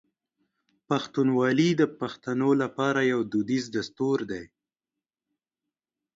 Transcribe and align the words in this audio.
پښتونولي 0.87 1.69
د 1.81 1.83
پښتنو 1.99 2.49
لپاره 2.61 2.99
یو 3.11 3.19
دودیز 3.31 3.65
دستور 3.77 4.17
دی. 4.31 4.43